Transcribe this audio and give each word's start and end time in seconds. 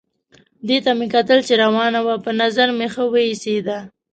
دې 0.67 0.77
ته 0.85 0.91
مې 0.97 1.07
کتل 1.15 1.39
چې 1.47 1.53
روانه 1.63 1.99
وه، 2.05 2.15
په 2.25 2.31
نظر 2.41 2.67
مې 2.77 2.87
ښه 2.93 3.03
وه 3.11 3.19
ایسېده. 3.29 3.77